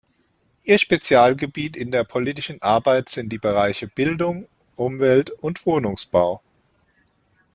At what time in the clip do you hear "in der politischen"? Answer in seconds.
1.77-2.59